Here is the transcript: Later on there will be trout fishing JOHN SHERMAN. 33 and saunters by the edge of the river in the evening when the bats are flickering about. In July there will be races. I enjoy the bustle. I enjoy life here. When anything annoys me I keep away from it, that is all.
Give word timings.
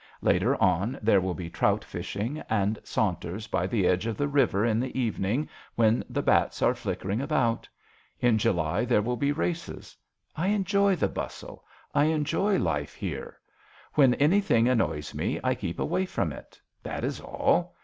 Later 0.23 0.59
on 0.59 0.97
there 0.99 1.21
will 1.21 1.35
be 1.35 1.47
trout 1.47 1.83
fishing 1.83 2.33
JOHN 2.33 2.33
SHERMAN. 2.33 2.45
33 2.45 2.57
and 2.57 2.79
saunters 2.87 3.45
by 3.47 3.67
the 3.67 3.85
edge 3.85 4.07
of 4.07 4.17
the 4.17 4.27
river 4.27 4.65
in 4.65 4.79
the 4.79 4.99
evening 4.99 5.47
when 5.75 6.03
the 6.09 6.23
bats 6.23 6.63
are 6.63 6.73
flickering 6.73 7.21
about. 7.21 7.69
In 8.19 8.39
July 8.39 8.83
there 8.83 9.03
will 9.03 9.15
be 9.15 9.31
races. 9.31 9.95
I 10.35 10.47
enjoy 10.47 10.95
the 10.95 11.07
bustle. 11.07 11.63
I 11.93 12.05
enjoy 12.05 12.57
life 12.57 12.95
here. 12.95 13.37
When 13.93 14.15
anything 14.15 14.67
annoys 14.67 15.13
me 15.13 15.39
I 15.43 15.53
keep 15.53 15.79
away 15.79 16.07
from 16.07 16.31
it, 16.33 16.59
that 16.81 17.03
is 17.03 17.21
all. 17.21 17.75